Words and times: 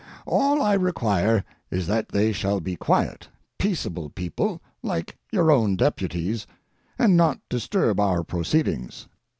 All 0.25 0.59
I 0.63 0.73
require 0.73 1.43
is 1.69 1.85
that 1.85 2.09
they 2.09 2.31
shall 2.31 2.59
be 2.59 2.75
quiet, 2.75 3.27
peaceable 3.59 4.09
people 4.09 4.59
like 4.81 5.15
your 5.31 5.51
own 5.51 5.75
deputies, 5.75 6.47
and 6.97 7.15
not 7.15 7.39
disturb 7.49 7.99
our 7.99 8.23
proceedings. 8.23 9.07